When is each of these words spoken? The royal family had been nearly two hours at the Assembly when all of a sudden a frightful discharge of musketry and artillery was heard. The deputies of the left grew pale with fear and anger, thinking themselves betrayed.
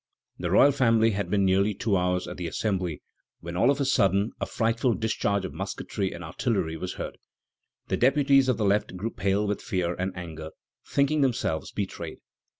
The 0.39 0.49
royal 0.49 0.71
family 0.71 1.11
had 1.11 1.29
been 1.29 1.45
nearly 1.45 1.75
two 1.75 1.95
hours 1.95 2.27
at 2.27 2.37
the 2.37 2.47
Assembly 2.47 3.03
when 3.39 3.55
all 3.55 3.69
of 3.69 3.79
a 3.79 3.85
sudden 3.85 4.31
a 4.41 4.47
frightful 4.47 4.95
discharge 4.95 5.45
of 5.45 5.53
musketry 5.53 6.11
and 6.11 6.23
artillery 6.23 6.75
was 6.75 6.93
heard. 6.93 7.19
The 7.87 7.97
deputies 7.97 8.49
of 8.49 8.57
the 8.57 8.65
left 8.65 8.97
grew 8.97 9.11
pale 9.11 9.45
with 9.45 9.61
fear 9.61 9.93
and 9.93 10.11
anger, 10.17 10.49
thinking 10.89 11.21
themselves 11.21 11.71
betrayed. 11.71 12.17